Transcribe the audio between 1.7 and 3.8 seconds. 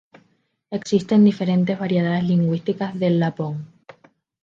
variedades lingüísticas del lapón.